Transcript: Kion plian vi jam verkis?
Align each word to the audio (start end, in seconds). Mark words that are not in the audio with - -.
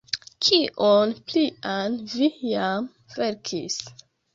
Kion 0.47 1.13
plian 1.29 2.01
vi 2.17 2.33
jam 2.49 2.93
verkis? 3.17 3.83